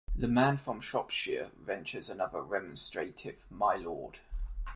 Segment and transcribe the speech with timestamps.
[0.15, 4.17] The man from Shropshire ventures another remonstrative "My lord!"